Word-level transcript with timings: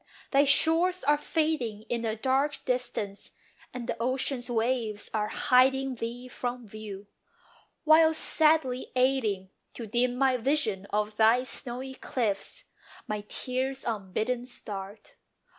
Thy 0.31 0.45
shores 0.45 1.03
are 1.03 1.15
fading 1.19 1.83
In 1.83 2.01
the 2.01 2.15
dark 2.15 2.65
distance, 2.65 3.33
and 3.71 3.85
the 3.85 3.95
ocean's 4.01 4.49
waves 4.49 5.11
Are 5.13 5.27
hiding 5.27 5.93
thee 5.93 6.27
from 6.27 6.67
view; 6.67 7.05
while, 7.83 8.11
sadly 8.11 8.91
aiding 8.95 9.51
To 9.75 9.85
dim 9.85 10.15
my 10.15 10.37
vision 10.37 10.87
of 10.89 11.17
thy 11.17 11.43
snowy 11.43 11.93
cliffs, 11.93 12.63
My 13.07 13.21
tears 13.29 13.85
unbidden 13.85 14.47
start. 14.47 15.17